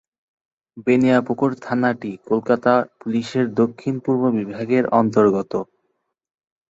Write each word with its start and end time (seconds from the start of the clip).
বেনিয়াপুকুর 0.85 1.51
থানাটি 1.61 2.11
কলকাতা 2.27 2.71
পুলিশের 2.99 3.45
দক্ষিণ 3.53 3.93
পূর্ব 4.03 4.23
বিভাগের 4.37 4.83
অন্তর্গত। 4.99 5.53